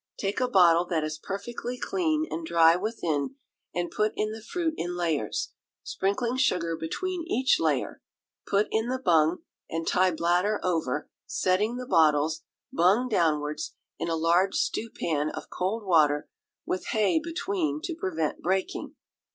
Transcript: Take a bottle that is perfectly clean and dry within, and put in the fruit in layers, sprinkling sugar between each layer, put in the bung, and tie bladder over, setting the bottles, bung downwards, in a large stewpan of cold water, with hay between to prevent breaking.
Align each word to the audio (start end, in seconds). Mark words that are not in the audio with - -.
Take 0.17 0.39
a 0.41 0.47
bottle 0.47 0.85
that 0.85 1.03
is 1.03 1.19
perfectly 1.21 1.77
clean 1.77 2.25
and 2.31 2.43
dry 2.43 2.75
within, 2.75 3.35
and 3.71 3.91
put 3.91 4.13
in 4.15 4.31
the 4.31 4.41
fruit 4.41 4.73
in 4.75 4.95
layers, 4.97 5.51
sprinkling 5.83 6.37
sugar 6.37 6.75
between 6.75 7.23
each 7.27 7.59
layer, 7.59 8.01
put 8.47 8.67
in 8.71 8.87
the 8.87 8.97
bung, 8.97 9.43
and 9.69 9.85
tie 9.87 10.09
bladder 10.09 10.59
over, 10.63 11.07
setting 11.27 11.77
the 11.77 11.85
bottles, 11.85 12.41
bung 12.73 13.09
downwards, 13.09 13.75
in 13.99 14.09
a 14.09 14.15
large 14.15 14.55
stewpan 14.55 15.29
of 15.29 15.51
cold 15.51 15.83
water, 15.85 16.27
with 16.65 16.87
hay 16.87 17.19
between 17.23 17.79
to 17.83 17.93
prevent 17.93 18.41
breaking. 18.41 18.95